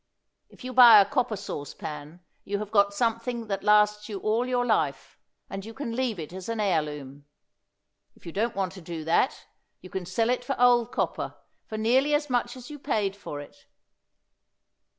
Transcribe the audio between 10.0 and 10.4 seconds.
sell